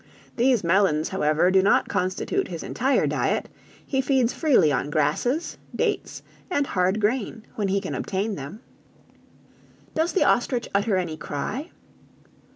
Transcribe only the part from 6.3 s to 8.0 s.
and hard grain, when he can